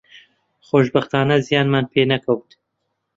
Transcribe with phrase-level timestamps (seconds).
[0.67, 2.49] خۆشبەختانە زیانمان پێ نەکەوت